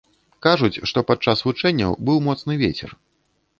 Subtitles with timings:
[0.45, 2.99] Кажуць, што падчас вучэнняў быў моцны вецер.